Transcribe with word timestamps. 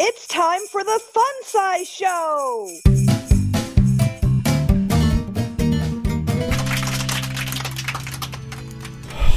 It's 0.00 0.28
time 0.28 0.60
for 0.70 0.84
the 0.84 1.00
Fun 1.12 1.24
Size 1.42 1.88
Show! 1.88 2.70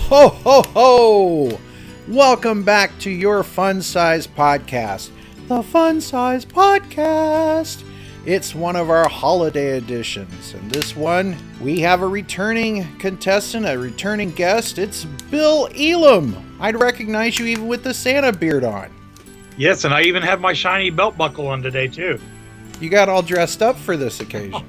Ho, 0.07 0.27
ho, 0.29 0.61
ho! 0.61 1.59
Welcome 2.07 2.61
back 2.61 2.91
to 2.99 3.09
your 3.09 3.41
Fun 3.41 3.81
Size 3.81 4.27
Podcast. 4.27 5.09
The 5.47 5.63
Fun 5.63 5.99
Size 5.99 6.45
Podcast! 6.45 7.83
It's 8.27 8.53
one 8.53 8.75
of 8.75 8.91
our 8.91 9.09
holiday 9.09 9.79
editions. 9.79 10.53
And 10.53 10.69
this 10.69 10.95
one, 10.95 11.35
we 11.59 11.79
have 11.79 12.03
a 12.03 12.07
returning 12.07 12.85
contestant, 12.99 13.65
a 13.65 13.79
returning 13.79 14.29
guest. 14.29 14.77
It's 14.77 15.05
Bill 15.31 15.69
Elam. 15.75 16.55
I'd 16.59 16.79
recognize 16.79 17.39
you 17.39 17.47
even 17.47 17.67
with 17.67 17.83
the 17.83 17.95
Santa 17.95 18.31
beard 18.31 18.63
on. 18.63 18.91
Yes, 19.61 19.83
and 19.83 19.93
I 19.93 20.01
even 20.01 20.23
have 20.23 20.41
my 20.41 20.53
shiny 20.53 20.89
belt 20.89 21.15
buckle 21.15 21.45
on 21.45 21.61
today, 21.61 21.87
too. 21.87 22.19
You 22.79 22.89
got 22.89 23.09
all 23.09 23.21
dressed 23.21 23.61
up 23.61 23.77
for 23.77 23.95
this 23.95 24.19
occasion. 24.19 24.65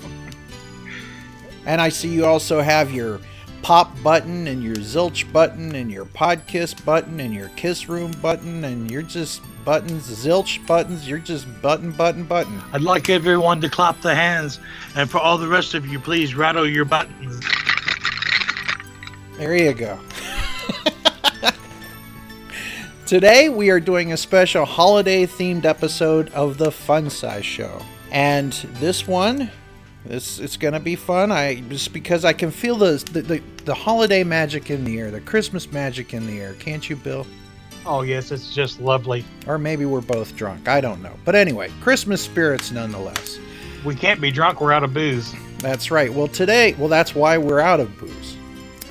and 1.66 1.80
I 1.80 1.88
see 1.88 2.08
you 2.10 2.26
also 2.26 2.60
have 2.60 2.92
your 2.92 3.18
pop 3.62 3.90
button 4.02 4.48
and 4.48 4.62
your 4.62 4.74
zilch 4.74 5.32
button 5.32 5.74
and 5.74 5.90
your 5.90 6.04
podkiss 6.04 6.84
button 6.84 7.20
and 7.20 7.32
your 7.32 7.48
kiss 7.56 7.88
room 7.88 8.10
button 8.20 8.64
and 8.64 8.90
you're 8.90 9.00
just 9.00 9.40
buttons 9.64 10.10
zilch 10.10 10.66
buttons 10.66 11.08
you're 11.08 11.18
just 11.18 11.46
button 11.62 11.90
button 11.92 12.24
button 12.24 12.60
I'd 12.74 12.82
like 12.82 13.08
everyone 13.08 13.62
to 13.62 13.70
clap 13.70 13.98
the 14.02 14.14
hands, 14.14 14.60
and 14.94 15.10
for 15.10 15.16
all 15.16 15.38
the 15.38 15.48
rest 15.48 15.72
of 15.72 15.86
you, 15.86 16.00
please 16.00 16.34
rattle 16.34 16.68
your 16.68 16.84
buttons. 16.84 17.40
there 19.38 19.56
you 19.56 19.72
go 19.72 19.98
today 23.06 23.48
we 23.48 23.70
are 23.70 23.80
doing 23.80 24.12
a 24.12 24.16
special 24.16 24.64
holiday 24.64 25.26
themed 25.26 25.64
episode 25.64 26.30
of 26.30 26.58
the 26.58 26.70
fun 26.70 27.10
size 27.10 27.44
show 27.44 27.82
and 28.10 28.52
this 28.80 29.06
one 29.06 29.50
this 30.04 30.40
it's 30.40 30.56
gonna 30.56 30.80
be 30.80 30.96
fun. 30.96 31.30
I 31.30 31.60
just 31.60 31.92
because 31.92 32.24
I 32.24 32.32
can 32.32 32.50
feel 32.50 32.76
the, 32.76 32.96
the 33.12 33.22
the 33.22 33.42
the 33.64 33.74
holiday 33.74 34.24
magic 34.24 34.70
in 34.70 34.84
the 34.84 34.98
air, 34.98 35.10
the 35.10 35.20
Christmas 35.20 35.70
magic 35.70 36.12
in 36.12 36.26
the 36.26 36.40
air. 36.40 36.54
Can't 36.54 36.88
you, 36.88 36.96
Bill? 36.96 37.26
Oh, 37.84 38.02
yes, 38.02 38.30
it's 38.30 38.54
just 38.54 38.80
lovely. 38.80 39.24
Or 39.46 39.58
maybe 39.58 39.84
we're 39.84 40.00
both 40.00 40.36
drunk. 40.36 40.68
I 40.68 40.80
don't 40.80 41.02
know. 41.02 41.14
But 41.24 41.34
anyway, 41.34 41.70
Christmas 41.80 42.22
spirits 42.22 42.70
nonetheless. 42.70 43.38
We 43.84 43.94
can't 43.96 44.20
be 44.20 44.30
drunk, 44.30 44.60
we're 44.60 44.72
out 44.72 44.84
of 44.84 44.94
booze. 44.94 45.34
That's 45.58 45.90
right. 45.90 46.12
Well, 46.12 46.28
today, 46.28 46.74
well, 46.74 46.88
that's 46.88 47.14
why 47.14 47.38
we're 47.38 47.60
out 47.60 47.80
of 47.80 47.96
booze. 47.98 48.36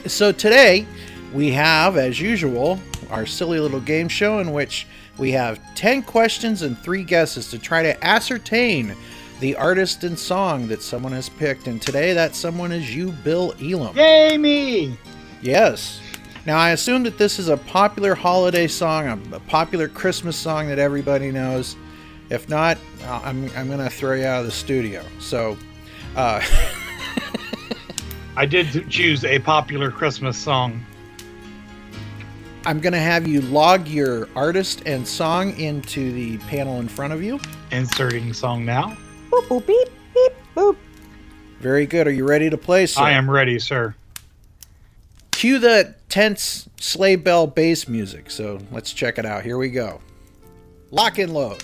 So 0.08 0.34
today, 0.34 0.86
we 1.34 1.52
have, 1.52 1.96
as 1.96 2.20
usual, 2.20 2.80
our 3.12 3.26
silly 3.26 3.60
little 3.60 3.80
game 3.80 4.08
show 4.08 4.40
in 4.40 4.52
which 4.52 4.88
we 5.18 5.32
have 5.32 5.60
10 5.76 6.04
questions 6.04 6.62
and 6.62 6.78
3 6.80 7.04
guesses 7.04 7.50
to 7.52 7.60
try 7.60 7.84
to 7.84 8.04
ascertain 8.04 8.96
the 9.42 9.56
artist 9.56 10.04
and 10.04 10.18
song 10.18 10.68
that 10.68 10.82
someone 10.82 11.12
has 11.12 11.28
picked. 11.28 11.68
And 11.68 11.82
today, 11.82 12.14
that 12.14 12.36
someone 12.36 12.72
is 12.72 12.96
you, 12.96 13.12
Bill 13.12 13.54
Elam. 13.62 13.98
Yay, 13.98 14.38
me! 14.38 14.98
Yes. 15.42 16.00
Now, 16.46 16.58
I 16.58 16.72
assume 16.72 17.04
that 17.04 17.18
this 17.18 17.40
is 17.40 17.50
a 17.50 17.58
popular 17.58 18.16
holiday 18.16 18.68
song, 18.68 19.30
a, 19.34 19.40
popular 19.42 19.88
Christmas 19.88 20.38
song 20.38 20.68
that 20.70 20.80
everybody 20.80 21.32
knows. 21.32 21.76
If 22.30 22.50
not, 22.50 22.78
I'm, 23.04 23.50
I'm 23.56 23.68
going 23.68 23.80
to 23.80 23.90
throw 23.90 24.14
you 24.14 24.26
out 24.26 24.40
of 24.40 24.46
the 24.46 24.52
studio. 24.52 25.04
So, 25.20 25.58
uh, 26.16 26.42
I 28.38 28.46
did 28.46 28.90
choose 28.90 29.26
a 29.26 29.40
popular 29.40 29.92
Christmas 29.92 30.38
song. 30.38 30.86
I'm 32.64 32.80
going 32.80 32.94
to 32.94 33.00
have 33.00 33.28
you 33.28 33.42
log 33.42 33.88
your 33.88 34.30
artist 34.36 34.84
and 34.86 35.08
song 35.08 35.60
into 35.60 36.12
the 36.12 36.38
panel 36.48 36.80
in 36.80 36.88
front 36.88 37.12
of 37.12 37.24
you. 37.24 37.40
Inserting 37.72 38.34
song 38.34 38.64
now. 38.64 38.96
Boop, 39.32 39.48
boop, 39.48 39.66
beep, 39.66 39.90
beep, 40.14 40.34
boop. 40.56 40.78
Very 41.60 41.88
good. 41.88 42.06
Are 42.06 42.12
you 42.12 42.28
ready 42.28 42.52
to 42.52 42.58
play, 42.60 42.86
sir? 42.86 43.02
I 43.02 43.12
am 43.12 43.30
ready, 43.30 43.58
sir. 43.58 43.96
Cue 45.32 45.58
the 45.58 45.96
tense 46.08 46.70
sleigh 46.80 47.16
bell 47.16 47.48
bass 47.48 47.88
music. 47.88 48.30
So 48.30 48.60
let's 48.72 48.94
check 48.94 49.18
it 49.18 49.26
out. 49.26 49.44
Here 49.44 49.58
we 49.58 49.70
go. 49.70 50.00
Lock 50.92 51.18
and 51.18 51.34
load. 51.34 51.64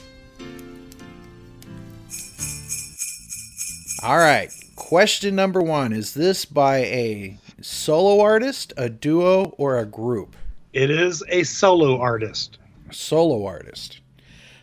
All 4.01 4.17
right. 4.17 4.51
Question 4.75 5.35
number 5.35 5.61
one 5.61 5.93
Is 5.93 6.15
this 6.15 6.43
by 6.45 6.77
a 6.77 7.37
solo 7.61 8.19
artist, 8.19 8.73
a 8.77 8.89
duo, 8.89 9.53
or 9.59 9.77
a 9.77 9.85
group? 9.85 10.35
It 10.73 10.89
is 10.89 11.23
a 11.29 11.43
solo 11.43 11.99
artist. 11.99 12.57
Solo 12.91 13.45
artist. 13.45 14.01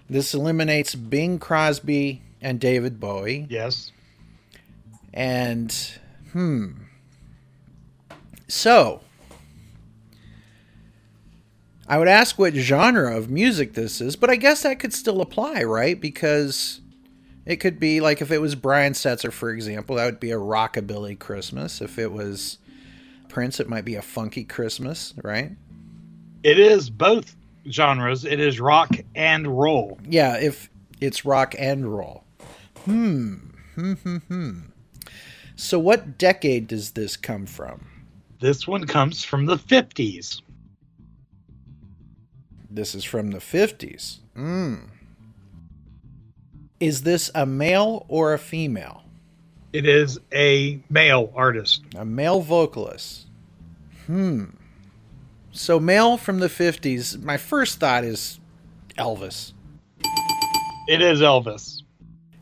This 0.08 0.34
eliminates 0.34 0.94
Bing 0.94 1.38
Crosby 1.38 2.22
and 2.40 2.60
David 2.60 3.00
Bowie. 3.00 3.46
Yes. 3.48 3.90
And, 5.12 5.74
hmm. 6.32 6.72
So, 8.48 9.00
I 11.86 11.98
would 11.98 12.08
ask 12.08 12.38
what 12.38 12.54
genre 12.54 13.16
of 13.16 13.30
music 13.30 13.74
this 13.74 14.00
is, 14.00 14.16
but 14.16 14.30
I 14.30 14.36
guess 14.36 14.62
that 14.62 14.78
could 14.78 14.92
still 14.92 15.20
apply, 15.20 15.62
right? 15.64 16.00
Because 16.00 16.80
it 17.46 17.56
could 17.56 17.78
be 17.78 18.00
like 18.00 18.22
if 18.22 18.30
it 18.30 18.38
was 18.38 18.54
Brian 18.54 18.92
Setzer, 18.92 19.32
for 19.32 19.50
example, 19.50 19.96
that 19.96 20.06
would 20.06 20.20
be 20.20 20.30
a 20.30 20.38
rockabilly 20.38 21.18
Christmas. 21.18 21.80
If 21.80 21.98
it 21.98 22.12
was 22.12 22.58
Prince, 23.28 23.60
it 23.60 23.68
might 23.68 23.84
be 23.84 23.96
a 23.96 24.02
funky 24.02 24.44
Christmas, 24.44 25.14
right? 25.22 25.52
It 26.44 26.58
is 26.58 26.90
both 26.90 27.34
genres. 27.70 28.26
It 28.26 28.38
is 28.38 28.60
rock 28.60 28.90
and 29.14 29.58
roll. 29.58 29.98
Yeah, 30.06 30.36
if 30.36 30.68
it's 31.00 31.24
rock 31.24 31.54
and 31.58 31.90
roll. 31.92 32.22
Hmm. 32.84 33.36
Hmm. 33.74 33.94
Hmm. 33.94 34.16
Hmm. 34.18 34.60
So, 35.56 35.78
what 35.78 36.18
decade 36.18 36.68
does 36.68 36.90
this 36.90 37.16
come 37.16 37.46
from? 37.46 37.86
This 38.40 38.68
one 38.68 38.86
comes 38.86 39.24
from 39.24 39.46
the 39.46 39.56
50s. 39.56 40.42
This 42.70 42.94
is 42.94 43.04
from 43.04 43.30
the 43.30 43.38
50s. 43.38 44.18
Mm. 44.36 44.88
Is 46.78 47.04
this 47.04 47.30
a 47.34 47.46
male 47.46 48.04
or 48.08 48.34
a 48.34 48.38
female? 48.38 49.02
It 49.72 49.86
is 49.86 50.18
a 50.34 50.78
male 50.90 51.32
artist. 51.34 51.84
A 51.96 52.04
male 52.04 52.40
vocalist. 52.40 53.28
Hmm. 54.06 54.46
So, 55.56 55.78
male 55.78 56.16
from 56.16 56.40
the 56.40 56.48
50s, 56.48 57.22
my 57.22 57.36
first 57.36 57.78
thought 57.78 58.02
is 58.02 58.40
Elvis. 58.98 59.52
It 60.88 61.00
is 61.00 61.20
Elvis. 61.20 61.82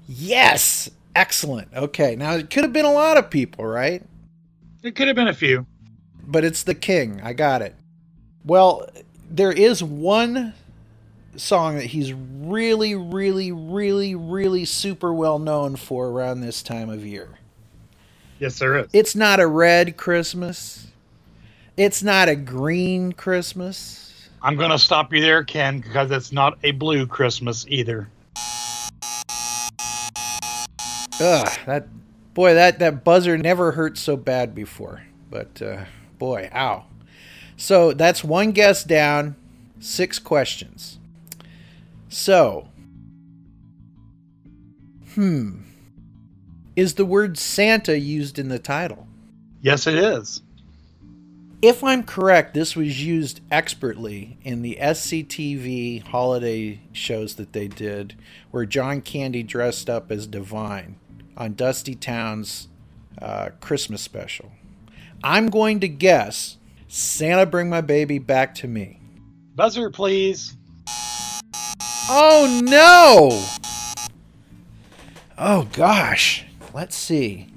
Yes! 0.08 0.90
Excellent. 1.14 1.68
Okay, 1.74 2.16
now 2.16 2.32
it 2.32 2.48
could 2.48 2.64
have 2.64 2.72
been 2.72 2.86
a 2.86 2.92
lot 2.92 3.18
of 3.18 3.28
people, 3.28 3.66
right? 3.66 4.02
It 4.82 4.96
could 4.96 5.08
have 5.08 5.14
been 5.14 5.28
a 5.28 5.34
few. 5.34 5.66
But 6.26 6.42
it's 6.42 6.62
the 6.62 6.74
king. 6.74 7.20
I 7.22 7.34
got 7.34 7.60
it. 7.60 7.76
Well, 8.46 8.88
there 9.30 9.52
is 9.52 9.82
one 9.82 10.54
song 11.36 11.76
that 11.76 11.84
he's 11.84 12.14
really, 12.14 12.94
really, 12.94 13.52
really, 13.52 14.14
really 14.14 14.64
super 14.64 15.12
well 15.12 15.38
known 15.38 15.76
for 15.76 16.08
around 16.08 16.40
this 16.40 16.62
time 16.62 16.88
of 16.88 17.04
year. 17.04 17.28
Yes, 18.38 18.58
there 18.58 18.78
is. 18.78 18.88
It's 18.94 19.14
not 19.14 19.38
a 19.38 19.46
red 19.46 19.98
Christmas. 19.98 20.86
It's 21.76 22.02
not 22.02 22.28
a 22.28 22.36
green 22.36 23.12
Christmas. 23.12 24.28
I'm 24.42 24.56
going 24.56 24.70
to 24.70 24.78
stop 24.78 25.12
you 25.12 25.22
there, 25.22 25.42
Ken, 25.42 25.80
because 25.80 26.10
it's 26.10 26.30
not 26.30 26.58
a 26.62 26.72
blue 26.72 27.06
Christmas 27.06 27.64
either. 27.66 28.08
Ugh, 31.20 31.48
that 31.66 31.86
boy, 32.34 32.54
that 32.54 32.78
that 32.80 33.04
buzzer 33.04 33.38
never 33.38 33.72
hurt 33.72 33.96
so 33.96 34.16
bad 34.16 34.54
before. 34.54 35.02
But 35.30 35.62
uh, 35.62 35.84
boy, 36.18 36.50
ow. 36.54 36.84
So 37.56 37.92
that's 37.92 38.22
one 38.22 38.52
guess 38.52 38.84
down, 38.84 39.36
six 39.78 40.18
questions. 40.18 40.98
So, 42.08 42.68
hmm, 45.14 45.60
is 46.76 46.94
the 46.94 47.06
word 47.06 47.38
Santa 47.38 47.98
used 47.98 48.38
in 48.38 48.48
the 48.48 48.58
title? 48.58 49.06
Yes, 49.62 49.86
it 49.86 49.94
is. 49.94 50.42
If 51.62 51.84
I'm 51.84 52.02
correct, 52.02 52.54
this 52.54 52.74
was 52.74 53.04
used 53.04 53.40
expertly 53.48 54.36
in 54.42 54.62
the 54.62 54.78
SCTV 54.80 56.02
holiday 56.02 56.80
shows 56.90 57.36
that 57.36 57.52
they 57.52 57.68
did, 57.68 58.16
where 58.50 58.66
John 58.66 59.00
Candy 59.00 59.44
dressed 59.44 59.88
up 59.88 60.10
as 60.10 60.26
Divine 60.26 60.96
on 61.36 61.54
Dusty 61.54 61.94
Towne's 61.94 62.66
uh, 63.20 63.50
Christmas 63.60 64.02
special. 64.02 64.50
I'm 65.22 65.50
going 65.50 65.78
to 65.80 65.88
guess 65.88 66.56
Santa 66.88 67.46
Bring 67.46 67.70
My 67.70 67.80
Baby 67.80 68.18
Back 68.18 68.56
to 68.56 68.66
Me. 68.66 68.98
Buzzer, 69.54 69.88
please. 69.88 70.56
Oh 72.10 72.60
no! 72.64 73.40
Oh 75.38 75.68
gosh. 75.72 76.44
Let's 76.74 76.96
see. 76.96 77.51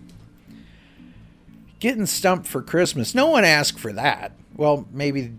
Getting 1.79 2.05
stumped 2.05 2.47
for 2.47 2.61
Christmas. 2.61 3.13
No 3.13 3.27
one 3.27 3.43
asked 3.43 3.79
for 3.79 3.93
that. 3.93 4.31
Well, 4.55 4.87
maybe 4.91 5.33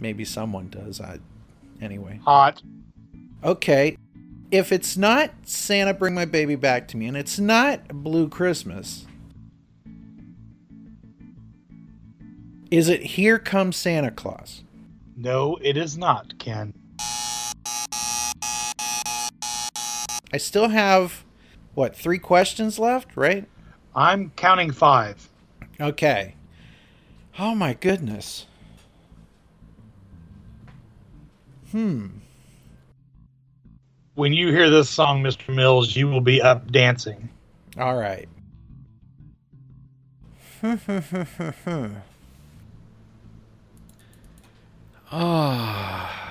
maybe 0.00 0.24
someone 0.24 0.68
does. 0.68 1.00
I 1.00 1.18
anyway. 1.80 2.20
Hot. 2.24 2.62
Okay. 3.42 3.96
If 4.50 4.72
it's 4.72 4.96
not 4.96 5.30
Santa 5.42 5.92
Bring 5.92 6.14
My 6.14 6.24
Baby 6.24 6.54
Back 6.54 6.88
to 6.88 6.96
Me 6.96 7.06
and 7.06 7.16
it's 7.16 7.38
not 7.38 7.88
Blue 7.88 8.28
Christmas, 8.28 9.06
is 12.70 12.88
it 12.88 13.02
Here 13.02 13.38
Comes 13.38 13.76
Santa 13.76 14.10
Claus? 14.10 14.62
No, 15.16 15.58
it 15.60 15.76
is 15.76 15.96
not, 15.98 16.38
Ken. 16.38 16.72
I 20.32 20.38
still 20.38 20.68
have, 20.68 21.24
what, 21.74 21.94
three 21.94 22.18
questions 22.18 22.78
left, 22.78 23.16
right? 23.16 23.44
I'm 23.94 24.30
counting 24.30 24.72
five. 24.72 25.28
Okay. 25.80 26.34
Oh 27.38 27.54
my 27.54 27.74
goodness. 27.74 28.46
Hmm. 31.70 32.06
When 34.14 34.32
you 34.32 34.50
hear 34.52 34.70
this 34.70 34.88
song, 34.88 35.22
Mr. 35.22 35.52
Mills, 35.52 35.96
you 35.96 36.06
will 36.06 36.20
be 36.20 36.40
up 36.40 36.70
dancing. 36.70 37.28
All 37.78 37.96
right. 37.96 38.28
Ah. 45.16 46.24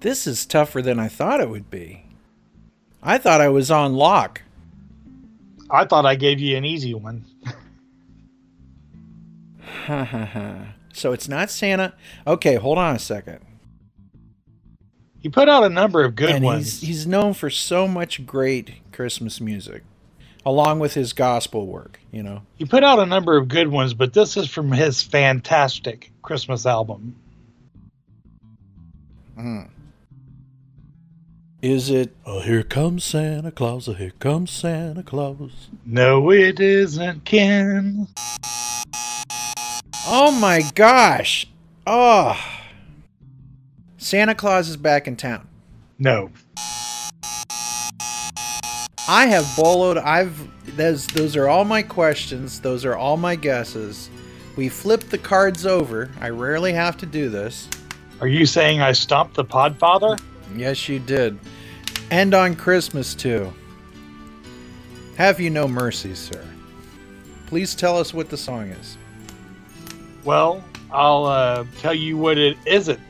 This 0.00 0.26
is 0.26 0.46
tougher 0.46 0.82
than 0.82 0.98
I 0.98 1.06
thought 1.06 1.40
it 1.40 1.48
would 1.48 1.70
be. 1.70 2.06
I 3.04 3.18
thought 3.18 3.40
I 3.40 3.48
was 3.48 3.70
on 3.70 3.94
lock. 3.94 4.42
I 5.70 5.84
thought 5.84 6.06
I 6.06 6.14
gave 6.14 6.40
you 6.40 6.56
an 6.56 6.64
easy 6.64 6.94
one. 6.94 7.24
so 10.92 11.12
it's 11.12 11.28
not 11.28 11.50
Santa. 11.50 11.94
Okay, 12.26 12.56
hold 12.56 12.78
on 12.78 12.96
a 12.96 12.98
second. 12.98 13.40
He 15.20 15.28
put 15.28 15.48
out 15.48 15.64
a 15.64 15.68
number 15.68 16.04
of 16.04 16.14
good 16.14 16.30
and 16.30 16.44
ones. 16.44 16.80
He's, 16.80 16.88
he's 16.88 17.06
known 17.06 17.34
for 17.34 17.50
so 17.50 17.88
much 17.88 18.24
great 18.24 18.92
Christmas 18.92 19.40
music, 19.40 19.82
along 20.46 20.78
with 20.78 20.94
his 20.94 21.12
gospel 21.12 21.66
work, 21.66 21.98
you 22.12 22.22
know. 22.22 22.42
He 22.54 22.64
put 22.64 22.84
out 22.84 23.00
a 23.00 23.06
number 23.06 23.36
of 23.36 23.48
good 23.48 23.68
ones, 23.68 23.94
but 23.94 24.12
this 24.12 24.36
is 24.36 24.48
from 24.48 24.70
his 24.70 25.02
fantastic 25.02 26.12
Christmas 26.22 26.66
album. 26.66 27.16
Mm. 29.36 29.68
Is 31.60 31.90
it, 31.90 32.14
oh, 32.24 32.38
here 32.38 32.62
comes 32.62 33.02
Santa 33.02 33.50
Claus, 33.50 33.88
oh, 33.88 33.92
here 33.92 34.12
comes 34.20 34.52
Santa 34.52 35.02
Claus? 35.02 35.68
No, 35.84 36.30
it 36.30 36.60
isn't, 36.60 37.24
Ken. 37.24 38.06
Oh 40.06 40.30
my 40.40 40.62
gosh. 40.76 41.48
Oh. 41.84 42.40
Santa 43.96 44.36
Claus 44.36 44.68
is 44.68 44.76
back 44.76 45.08
in 45.08 45.16
town. 45.16 45.48
No. 45.98 46.30
I 49.08 49.26
have 49.26 49.42
boloed. 49.56 50.00
I've 50.04 50.38
those 50.76 51.08
those 51.08 51.34
are 51.34 51.48
all 51.48 51.64
my 51.64 51.82
questions. 51.82 52.60
Those 52.60 52.84
are 52.84 52.94
all 52.94 53.16
my 53.16 53.34
guesses. 53.34 54.10
We 54.54 54.68
flipped 54.68 55.10
the 55.10 55.18
cards 55.18 55.66
over. 55.66 56.08
I 56.20 56.28
rarely 56.28 56.72
have 56.72 56.96
to 56.98 57.06
do 57.06 57.28
this. 57.28 57.68
Are 58.20 58.28
you 58.28 58.46
saying 58.46 58.80
I 58.80 58.92
stomped 58.92 59.34
the 59.34 59.44
Podfather? 59.44 60.20
Yes, 60.54 60.88
you 60.88 60.98
did. 60.98 61.38
And 62.10 62.34
on 62.34 62.56
Christmas 62.56 63.14
too. 63.14 63.52
Have 65.16 65.40
you 65.40 65.50
no 65.50 65.66
mercy, 65.66 66.14
sir? 66.14 66.44
Please 67.46 67.74
tell 67.74 67.98
us 67.98 68.14
what 68.14 68.28
the 68.28 68.36
song 68.36 68.68
is. 68.68 68.96
Well, 70.24 70.62
I'll 70.90 71.24
uh, 71.24 71.64
tell 71.78 71.94
you 71.94 72.16
what 72.16 72.38
it 72.38 72.56
isn't. 72.66 73.00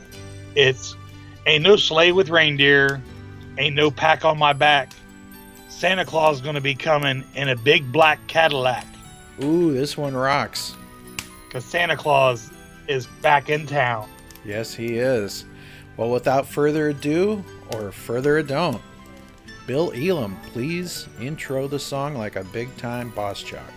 It's 0.55 0.96
ain't 1.46 1.62
no 1.62 1.76
sleigh 1.76 2.12
with 2.12 2.31
reindeer, 2.31 3.02
ain't 3.58 3.75
no 3.75 3.90
pack 3.90 4.25
on 4.25 4.38
my 4.38 4.52
back. 4.52 4.93
Santa 5.69 6.05
Claus 6.05 6.37
is 6.37 6.43
gonna 6.43 6.61
be 6.61 6.75
coming 6.75 7.25
in 7.35 7.49
a 7.49 7.56
big 7.56 7.93
black 7.93 8.26
Cadillac. 8.26 8.87
Ooh, 9.43 9.73
this 9.73 9.96
one 9.96 10.17
rocks. 10.17 10.75
Cause 11.50 11.64
Santa 11.64 11.96
Claus 11.96 12.50
is 12.88 13.06
back 13.23 13.49
in 13.49 13.67
town. 13.67 14.08
Yes, 14.44 14.75
he 14.75 14.99
is. 14.99 15.44
Well, 15.99 16.11
without 16.11 16.47
further 16.47 16.89
ado, 16.91 17.45
or 17.75 17.91
further 17.91 18.39
ado, 18.39 18.79
Bill 19.67 19.93
Elam, 19.97 20.37
please 20.53 21.09
intro 21.21 21.67
the 21.67 21.81
song 21.81 22.15
like 22.15 22.37
a 22.37 22.45
big 22.45 22.75
time 22.77 23.11
boss 23.11 23.43
jock. 23.43 23.73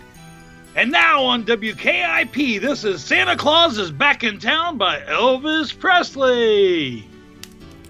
And 0.76 0.92
now 0.92 1.24
on 1.24 1.44
WKIP, 1.44 2.62
this 2.62 2.84
is 2.84 3.04
Santa 3.04 3.36
Claus 3.36 3.80
is 3.80 3.90
Back 3.90 4.24
in 4.24 4.38
Town 4.38 4.78
by 4.78 5.00
Elvis 5.00 5.78
Presley. 5.78 7.08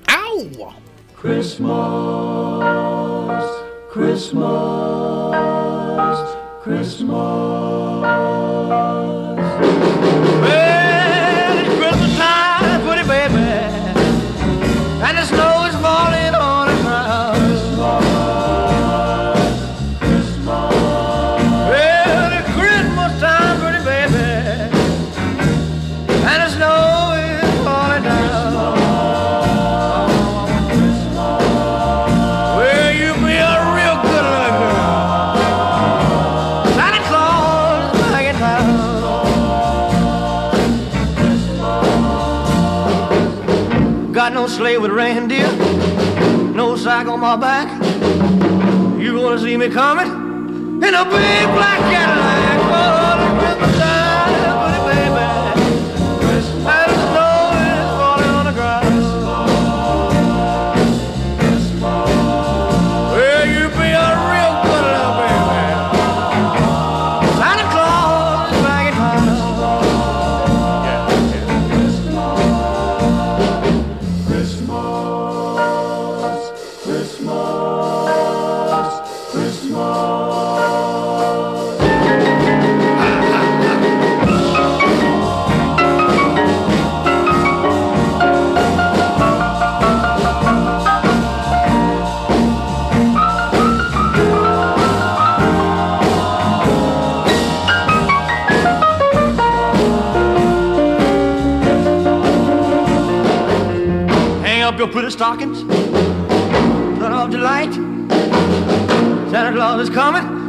Ow! 0.07 0.75
Christmas, 1.13 1.69
Christmas, 3.91 5.35
Christmas. 6.63 7.11
Well, 10.41 10.70
no 44.41 44.47
sleigh 44.47 44.79
with 44.79 44.89
reindeer, 44.89 45.51
no 46.55 46.75
sack 46.75 47.05
on 47.05 47.19
my 47.19 47.35
back. 47.35 47.67
You 48.99 49.13
gonna 49.13 49.37
see 49.37 49.55
me 49.55 49.69
coming 49.69 50.07
in 50.07 50.93
a 50.95 51.05
big 51.05 51.45
black 51.53 51.79
Cadillac. 51.91 52.41
Stockings. 105.21 105.61
Turn 105.61 107.11
off 107.13 107.29
the 107.29 107.37
light. 107.37 107.71
Santa 109.29 109.51
Claus 109.53 109.87
is 109.87 109.89
coming 109.91 110.40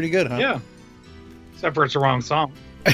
Pretty 0.00 0.12
good, 0.12 0.28
huh? 0.28 0.38
Yeah. 0.38 0.60
except 1.52 1.74
for 1.74 1.84
it's 1.84 1.92
the 1.92 2.00
wrong 2.00 2.22
song. 2.22 2.54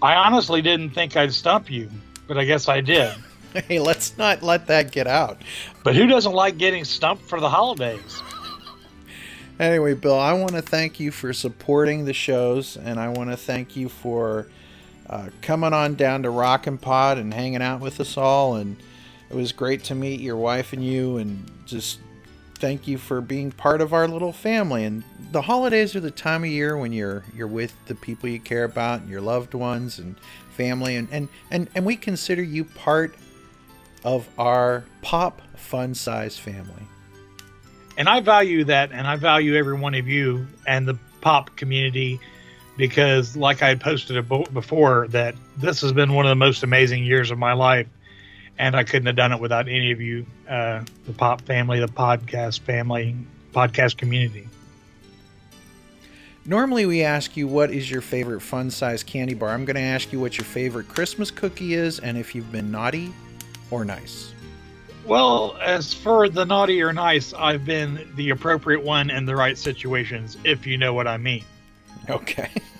I 0.00 0.14
honestly 0.14 0.62
didn't 0.62 0.88
think 0.88 1.14
I'd 1.18 1.34
stump 1.34 1.70
you, 1.70 1.90
but 2.26 2.38
I 2.38 2.46
guess 2.46 2.66
I 2.66 2.80
did. 2.80 3.12
hey, 3.68 3.78
let's 3.78 4.16
not 4.16 4.42
let 4.42 4.68
that 4.68 4.92
get 4.92 5.06
out. 5.06 5.42
But 5.84 5.96
who 5.96 6.06
doesn't 6.06 6.32
like 6.32 6.56
getting 6.56 6.82
stumped 6.86 7.24
for 7.24 7.40
the 7.40 7.50
holidays? 7.50 8.22
Anyway, 9.60 9.92
Bill, 9.92 10.18
I 10.18 10.32
want 10.32 10.52
to 10.52 10.62
thank 10.62 10.98
you 10.98 11.10
for 11.10 11.34
supporting 11.34 12.06
the 12.06 12.14
shows, 12.14 12.78
and 12.78 12.98
I 12.98 13.08
want 13.08 13.30
to 13.30 13.36
thank 13.36 13.76
you 13.76 13.90
for 13.90 14.48
uh, 15.10 15.28
coming 15.42 15.74
on 15.74 15.94
down 15.94 16.22
to 16.22 16.30
Rockin' 16.30 16.78
Pod 16.78 17.18
and 17.18 17.34
hanging 17.34 17.62
out 17.62 17.80
with 17.80 18.00
us 18.00 18.16
all. 18.16 18.56
And 18.56 18.76
it 19.30 19.34
was 19.34 19.52
great 19.52 19.84
to 19.84 19.94
meet 19.94 20.20
your 20.20 20.36
wife 20.36 20.74
and 20.74 20.84
you, 20.84 21.16
and 21.16 21.50
just 21.66 22.00
thank 22.56 22.88
you 22.88 22.98
for 22.98 23.20
being 23.20 23.52
part 23.52 23.80
of 23.80 23.92
our 23.92 24.08
little 24.08 24.32
family. 24.32 24.84
And 24.84 25.02
the 25.32 25.42
holidays 25.42 25.94
are 25.94 26.00
the 26.00 26.10
time 26.10 26.44
of 26.44 26.50
year 26.50 26.76
when 26.76 26.92
you're 26.92 27.24
you're 27.34 27.46
with 27.46 27.74
the 27.86 27.94
people 27.94 28.28
you 28.28 28.40
care 28.40 28.64
about, 28.64 29.00
and 29.00 29.10
your 29.10 29.20
loved 29.20 29.54
ones, 29.54 29.98
and 29.98 30.16
family, 30.50 30.96
and 30.96 31.08
and 31.10 31.28
and, 31.50 31.68
and 31.74 31.84
we 31.84 31.96
consider 31.96 32.42
you 32.42 32.64
part 32.64 33.14
of 34.04 34.28
our 34.38 34.84
pop 35.02 35.40
fun 35.56 35.94
size 35.94 36.38
family. 36.38 36.82
And 37.98 38.08
I 38.08 38.20
value 38.20 38.64
that, 38.64 38.92
and 38.92 39.06
I 39.06 39.16
value 39.16 39.56
every 39.56 39.78
one 39.78 39.94
of 39.94 40.06
you 40.06 40.46
and 40.66 40.86
the 40.86 40.98
pop 41.20 41.56
community 41.56 42.20
because, 42.76 43.36
like 43.36 43.62
I 43.62 43.74
posted 43.74 44.28
before, 44.28 45.08
that 45.08 45.34
this 45.56 45.80
has 45.80 45.92
been 45.92 46.12
one 46.12 46.26
of 46.26 46.30
the 46.30 46.36
most 46.36 46.62
amazing 46.62 47.04
years 47.04 47.30
of 47.30 47.38
my 47.38 47.54
life, 47.54 47.86
and 48.58 48.74
I 48.76 48.84
couldn't 48.84 49.06
have 49.06 49.16
done 49.16 49.32
it 49.32 49.40
without 49.40 49.68
any 49.68 49.92
of 49.92 50.00
you, 50.00 50.26
uh, 50.48 50.82
the 51.06 51.12
pop 51.12 51.42
family, 51.42 51.80
the 51.80 51.88
podcast 51.88 52.60
family, 52.60 53.16
podcast 53.52 53.96
community. 53.96 54.48
Normally, 56.44 56.86
we 56.86 57.02
ask 57.02 57.36
you 57.36 57.48
what 57.48 57.72
is 57.72 57.90
your 57.90 58.00
favorite 58.00 58.40
fun 58.40 58.70
size 58.70 59.02
candy 59.02 59.34
bar. 59.34 59.50
I'm 59.50 59.64
going 59.64 59.76
to 59.76 59.82
ask 59.82 60.12
you 60.12 60.20
what 60.20 60.38
your 60.38 60.44
favorite 60.44 60.88
Christmas 60.88 61.30
cookie 61.30 61.74
is 61.74 61.98
and 61.98 62.16
if 62.16 62.34
you've 62.34 62.52
been 62.52 62.70
naughty 62.70 63.12
or 63.70 63.84
nice. 63.84 64.32
Well, 65.04 65.56
as 65.60 65.92
for 65.92 66.28
the 66.28 66.44
naughty 66.44 66.82
or 66.82 66.92
nice, 66.92 67.32
I've 67.34 67.64
been 67.64 68.08
the 68.14 68.30
appropriate 68.30 68.82
one 68.82 69.10
in 69.10 69.24
the 69.24 69.36
right 69.36 69.58
situations, 69.58 70.36
if 70.44 70.66
you 70.66 70.78
know 70.78 70.94
what 70.94 71.06
I 71.06 71.16
mean. 71.16 71.44
Okay. 72.08 72.50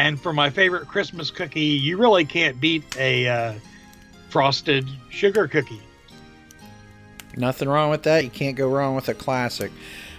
And 0.00 0.18
for 0.18 0.32
my 0.32 0.48
favorite 0.48 0.88
Christmas 0.88 1.30
cookie, 1.30 1.60
you 1.60 1.98
really 1.98 2.24
can't 2.24 2.58
beat 2.58 2.96
a 2.96 3.28
uh, 3.28 3.52
frosted 4.30 4.88
sugar 5.10 5.46
cookie. 5.46 5.82
Nothing 7.36 7.68
wrong 7.68 7.90
with 7.90 8.04
that. 8.04 8.24
You 8.24 8.30
can't 8.30 8.56
go 8.56 8.66
wrong 8.70 8.94
with 8.94 9.10
a 9.10 9.14
classic. 9.14 9.70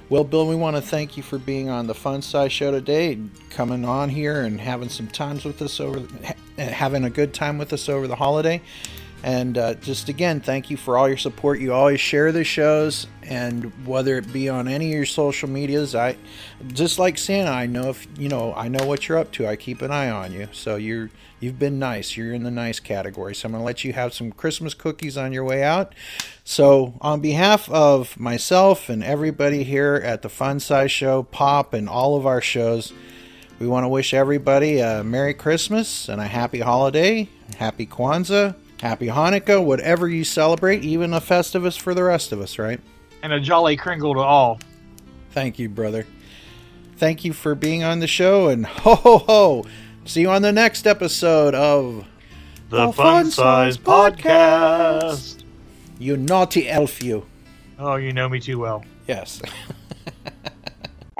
Well, 0.07 0.23
Bill, 0.23 0.45
we 0.45 0.53
want 0.53 0.75
to 0.75 0.83
thank 0.83 1.17
you 1.17 1.23
for 1.23 1.39
being 1.39 1.69
on 1.69 1.88
the 1.88 1.95
Fun 1.95 2.21
Size 2.21 2.51
Show 2.51 2.69
today, 2.69 3.17
coming 3.50 3.83
on 3.83 4.09
here 4.09 4.41
and 4.41 4.61
having 4.61 4.88
some 4.88 5.07
times 5.07 5.45
with 5.45 5.59
us 5.63 5.79
over, 5.79 6.03
having 6.59 7.03
a 7.03 7.09
good 7.09 7.33
time 7.33 7.57
with 7.57 7.73
us 7.73 7.89
over 7.89 8.05
the 8.05 8.17
holiday. 8.17 8.61
And 9.23 9.57
uh, 9.57 9.75
just 9.75 10.09
again, 10.09 10.41
thank 10.41 10.71
you 10.71 10.77
for 10.77 10.97
all 10.97 11.07
your 11.07 11.17
support. 11.17 11.59
You 11.59 11.73
always 11.73 11.99
share 11.99 12.31
the 12.31 12.43
shows, 12.43 13.05
and 13.21 13.71
whether 13.85 14.17
it 14.17 14.33
be 14.33 14.49
on 14.49 14.67
any 14.67 14.87
of 14.87 14.95
your 14.95 15.05
social 15.05 15.47
medias, 15.47 15.93
I 15.93 16.17
just 16.69 16.97
like 16.97 17.19
Santa. 17.19 17.51
I 17.51 17.67
know 17.67 17.89
if 17.89 18.07
you 18.17 18.29
know, 18.29 18.53
I 18.55 18.67
know 18.67 18.85
what 18.85 19.07
you're 19.07 19.19
up 19.19 19.31
to. 19.33 19.47
I 19.47 19.55
keep 19.55 19.83
an 19.83 19.91
eye 19.91 20.09
on 20.09 20.31
you. 20.31 20.47
So 20.53 20.75
you're 20.75 21.11
you've 21.39 21.59
been 21.59 21.77
nice. 21.77 22.17
You're 22.17 22.33
in 22.33 22.43
the 22.43 22.51
nice 22.51 22.79
category. 22.79 23.35
So 23.35 23.45
I'm 23.45 23.51
gonna 23.51 23.63
let 23.63 23.83
you 23.83 23.93
have 23.93 24.13
some 24.13 24.31
Christmas 24.31 24.73
cookies 24.73 25.17
on 25.17 25.31
your 25.31 25.43
way 25.43 25.61
out. 25.61 25.93
So 26.43 26.95
on 26.99 27.21
behalf 27.21 27.69
of 27.69 28.19
myself 28.19 28.89
and 28.89 29.03
everybody 29.03 29.63
here 29.63 30.01
at 30.03 30.23
the 30.23 30.29
Fun 30.29 30.59
Size 30.59 30.91
Show, 30.91 31.23
Pop, 31.23 31.73
and 31.73 31.87
all 31.87 32.17
of 32.17 32.25
our 32.25 32.41
shows. 32.41 32.91
We 33.59 33.67
want 33.67 33.83
to 33.83 33.89
wish 33.89 34.11
everybody 34.11 34.79
a 34.79 35.03
Merry 35.03 35.35
Christmas 35.35 36.09
and 36.09 36.19
a 36.19 36.25
Happy 36.25 36.61
Holiday, 36.61 37.29
Happy 37.59 37.85
Kwanzaa, 37.85 38.55
Happy 38.81 39.07
Hanukkah, 39.07 39.63
whatever 39.63 40.09
you 40.09 40.23
celebrate, 40.23 40.83
even 40.83 41.13
a 41.13 41.21
Festivus 41.21 41.79
for 41.79 41.93
the 41.93 42.03
rest 42.03 42.31
of 42.31 42.41
us, 42.41 42.57
right? 42.57 42.79
And 43.21 43.31
a 43.31 43.39
jolly 43.39 43.77
kringle 43.77 44.15
to 44.15 44.19
all. 44.19 44.59
Thank 45.31 45.59
you, 45.59 45.69
brother. 45.69 46.07
Thank 46.97 47.23
you 47.23 47.31
for 47.31 47.53
being 47.53 47.83
on 47.83 48.00
the 48.00 48.07
show, 48.07 48.47
and 48.47 48.65
ho 48.65 48.95
ho 48.95 49.17
ho! 49.19 49.65
See 50.05 50.21
you 50.21 50.31
on 50.31 50.41
the 50.41 50.51
next 50.51 50.88
episode 50.88 51.53
of 51.53 52.05
The, 52.69 52.88
The 52.88 52.93
Fun 52.93 53.23
Fun 53.23 53.25
Size 53.31 53.75
Size 53.75 53.77
Podcast. 53.77 55.43
You 56.00 56.17
Naughty 56.17 56.67
Elf 56.67 57.03
You. 57.03 57.25
Oh, 57.77 57.97
you 57.97 58.13
know 58.13 58.27
me 58.27 58.39
too 58.39 58.57
well. 58.57 58.83
Yes. 59.07 59.41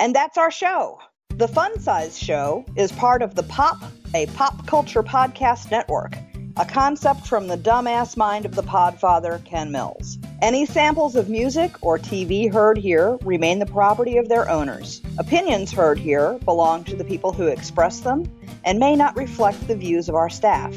And 0.02 0.16
that's 0.16 0.36
our 0.36 0.50
show. 0.50 1.00
The 1.30 1.48
Fun 1.48 1.80
Size 1.80 2.18
Show 2.18 2.66
is 2.76 2.92
part 2.92 3.22
of 3.22 3.36
the 3.36 3.44
Pop, 3.44 3.78
a 4.16 4.26
pop 4.28 4.66
culture 4.66 5.04
podcast 5.04 5.70
network, 5.70 6.18
a 6.58 6.66
concept 6.66 7.26
from 7.28 7.48
the 7.48 7.58
dumbass 7.58 8.18
mind 8.18 8.46
of 8.46 8.56
the 8.56 8.64
podfather, 8.64 9.44
Ken 9.46 9.72
Mills. 9.72 10.18
Any 10.42 10.66
samples 10.66 11.16
of 11.16 11.30
music 11.30 11.72
or 11.82 11.98
TV 11.98 12.52
heard 12.52 12.78
here 12.78 13.18
remain 13.24 13.60
the 13.60 13.66
property 13.66 14.18
of 14.18 14.28
their 14.28 14.50
owners. 14.50 15.02
Opinions 15.18 15.72
heard 15.72 15.98
here 15.98 16.38
belong 16.46 16.84
to 16.86 16.96
the 16.96 17.06
people 17.06 17.32
who 17.32 17.48
express 17.48 18.02
them 18.02 18.30
and 18.66 18.80
may 18.80 18.96
not 18.96 19.16
reflect 19.16 19.68
the 19.68 19.76
views 19.76 20.10
of 20.10 20.16
our 20.16 20.30
staff. 20.30 20.76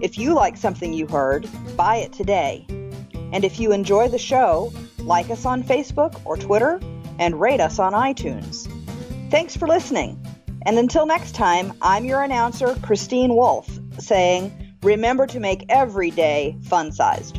If 0.00 0.18
you 0.18 0.34
like 0.34 0.56
something 0.56 0.92
you 0.92 1.06
heard, 1.06 1.48
buy 1.76 1.96
it 1.96 2.12
today. 2.12 2.66
And 3.32 3.44
if 3.44 3.58
you 3.58 3.72
enjoy 3.72 4.08
the 4.08 4.18
show, 4.18 4.72
like 4.98 5.30
us 5.30 5.46
on 5.46 5.62
Facebook 5.62 6.20
or 6.24 6.36
Twitter 6.36 6.80
and 7.18 7.40
rate 7.40 7.60
us 7.60 7.78
on 7.78 7.92
iTunes. 7.92 8.68
Thanks 9.30 9.56
for 9.56 9.66
listening. 9.66 10.20
And 10.66 10.78
until 10.78 11.06
next 11.06 11.34
time, 11.34 11.72
I'm 11.80 12.04
your 12.04 12.22
announcer, 12.22 12.74
Christine 12.82 13.34
Wolf, 13.34 13.78
saying, 13.98 14.59
remember 14.82 15.26
to 15.26 15.40
make 15.40 15.64
every 15.68 16.10
day 16.10 16.56
fun 16.62 16.92
sized. 16.92 17.38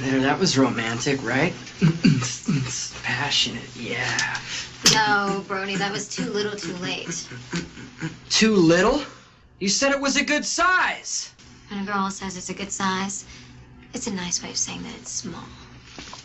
There, 0.00 0.20
that 0.20 0.38
was 0.38 0.56
romantic, 0.56 1.22
right? 1.22 1.52
Passionate, 3.02 3.76
yeah. 3.76 4.38
No, 4.94 5.44
Brody, 5.46 5.76
that 5.76 5.92
was 5.92 6.08
too 6.08 6.30
little 6.30 6.56
too 6.56 6.74
late. 6.76 7.28
Too 8.30 8.54
little? 8.54 9.02
You 9.58 9.68
said 9.68 9.92
it 9.92 10.00
was 10.00 10.16
a 10.16 10.24
good 10.24 10.44
size. 10.44 11.32
When 11.68 11.80
a 11.80 11.84
girl 11.84 12.10
says 12.10 12.36
it's 12.36 12.50
a 12.50 12.54
good 12.54 12.70
size, 12.70 13.24
it's 13.94 14.06
a 14.06 14.12
nice 14.12 14.42
way 14.42 14.50
of 14.50 14.56
saying 14.56 14.82
that 14.84 14.94
it's 14.96 15.10
small. 15.10 15.44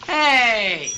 Hey, 0.07 0.93